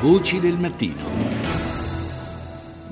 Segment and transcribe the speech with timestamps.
[0.00, 1.43] Voci del mattino.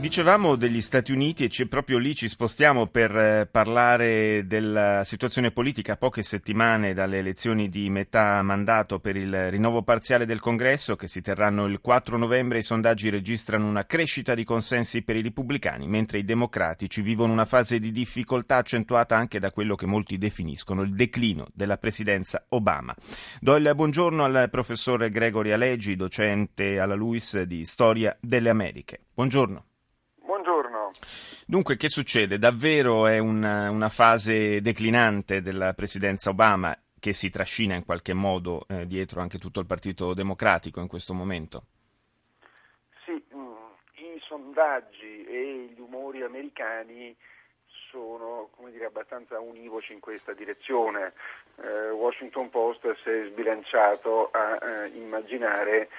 [0.02, 5.96] Dicevamo degli Stati Uniti e proprio lì ci spostiamo per eh, parlare della situazione politica
[5.96, 11.22] poche settimane dalle elezioni di metà mandato per il rinnovo parziale del Congresso che si
[11.22, 12.58] terranno il 4 novembre.
[12.58, 17.44] I sondaggi registrano una crescita di consensi per i repubblicani, mentre i democratici vivono una
[17.44, 22.92] fase di difficoltà accentuata anche da quello che molti definiscono il declino della presidenza Obama.
[23.40, 29.02] Do il buongiorno al professor Gregory Alegi, docente alla LUIS di Storia delle Americhe.
[29.14, 29.66] Buongiorno.
[31.46, 32.38] Dunque, che succede?
[32.38, 38.64] Davvero è una, una fase declinante della presidenza Obama che si trascina in qualche modo
[38.68, 41.64] eh, dietro anche tutto il Partito Democratico in questo momento?
[43.04, 43.52] Sì, mm,
[43.94, 47.14] i sondaggi e gli umori americani
[47.90, 51.12] sono dire, abbastanza univoci in questa direzione.
[51.56, 55.90] Eh, Washington Post si è sbilanciato a eh, immaginare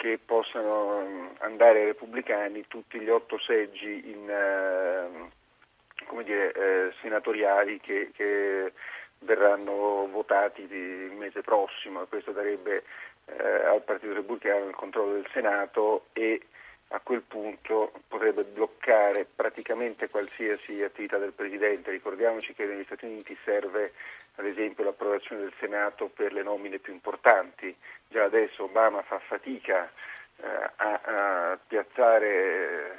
[0.00, 8.10] che possano andare ai repubblicani tutti gli otto seggi in, eh, dire, eh, senatoriali che,
[8.14, 8.72] che,
[9.18, 12.00] verranno votati il mese prossimo.
[12.00, 12.82] E questo darebbe
[13.26, 16.46] eh, al Partito Repubblicano il controllo del Senato e
[16.92, 21.90] a quel punto potrebbe bloccare praticamente qualsiasi attività del Presidente.
[21.90, 23.92] Ricordiamoci che negli Stati Uniti serve
[24.36, 27.74] ad esempio l'approvazione del Senato per le nomine più importanti.
[28.08, 29.90] Già adesso Obama fa fatica
[30.36, 30.46] eh,
[30.76, 32.98] a, a, piazzare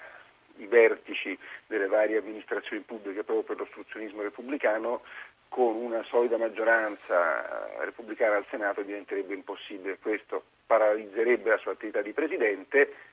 [0.57, 5.01] i vertici delle varie amministrazioni pubbliche proprio per l'ostruzionismo repubblicano,
[5.49, 9.97] con una solida maggioranza repubblicana al Senato diventerebbe impossibile.
[9.97, 13.10] Questo paralizzerebbe la sua attività di Presidente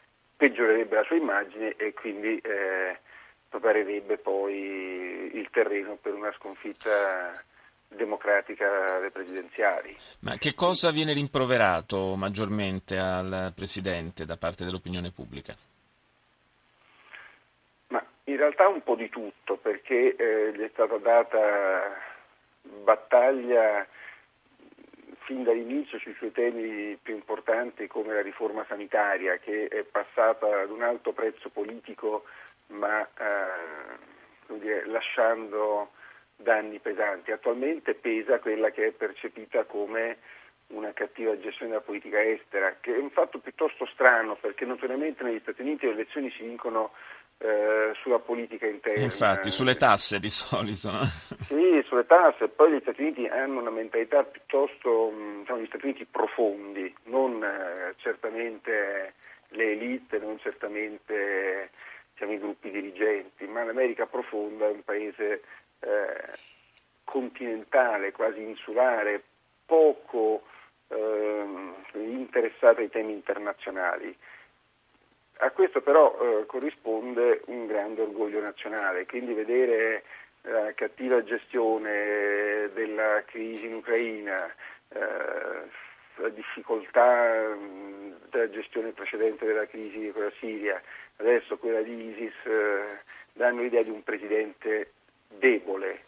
[0.59, 2.98] peggiorerebbe la sua immagine e quindi eh,
[3.48, 7.41] preparerebbe poi il terreno per una sconfitta
[7.87, 9.97] democratica alle presidenziali.
[10.20, 15.55] Ma che cosa viene rimproverato maggiormente al Presidente da parte dell'opinione pubblica?
[17.89, 21.97] Ma in realtà un po' di tutto, perché eh, gli è stata data
[22.83, 23.87] battaglia
[25.28, 30.71] fin dall'inizio sui suoi temi più importanti come la riforma sanitaria che è passata ad
[30.71, 32.25] un alto prezzo politico
[32.69, 35.91] ma eh, dire, lasciando
[36.34, 37.31] danni pesanti.
[37.31, 40.16] Attualmente pesa quella che è percepita come
[40.69, 45.41] una cattiva gestione della politica estera, che è un fatto piuttosto strano perché notoriamente negli
[45.41, 46.93] Stati Uniti le elezioni si vincono
[47.39, 49.03] eh, sulla politica interna.
[49.03, 50.91] Infatti, sulle tasse di solito.
[51.49, 52.49] Sì, sulle tasse.
[52.49, 57.43] Poi gli Stati Uniti hanno una mentalità piuttosto, mm, diciamo, gli Stati Uniti profondi, non
[57.43, 59.15] eh, certamente
[59.51, 61.71] le elite, non certamente
[62.12, 65.43] diciamo, i gruppi dirigenti, ma l'America profonda è un paese
[65.81, 66.39] eh,
[67.05, 69.23] continentale, quasi insulare,
[69.69, 70.45] poco
[70.89, 74.17] ehm, interessato ai temi internazionali.
[75.41, 80.03] A questo però eh, corrisponde un grande orgoglio nazionale, quindi vedere
[80.43, 84.47] la cattiva gestione della crisi in Ucraina,
[84.89, 85.69] eh,
[86.17, 90.83] la difficoltà mh, della gestione precedente della crisi con la Siria,
[91.17, 93.01] adesso quella di ISIS, eh,
[93.34, 94.93] danno l'idea di un presidente
[95.28, 96.07] debole,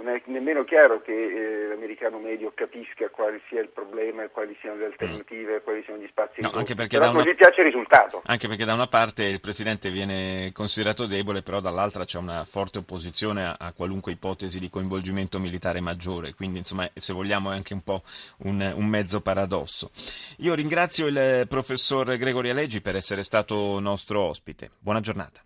[0.00, 4.78] non è nemmeno chiaro che eh, l'americano medio capisca quale sia il problema quali siano
[4.78, 5.62] le alternative, mm.
[5.64, 8.22] quali siano gli spazi no, anche perché però da così piace il risultato.
[8.24, 12.78] Anche perché da una parte il Presidente viene considerato debole, però dall'altra c'è una forte
[12.78, 17.74] opposizione a, a qualunque ipotesi di coinvolgimento militare maggiore, quindi insomma se vogliamo è anche
[17.74, 18.02] un po'
[18.44, 19.90] un, un mezzo paradosso.
[20.38, 24.70] Io ringrazio il professor Gregorio Alleggi per essere stato nostro ospite.
[24.78, 25.40] Buona giornata.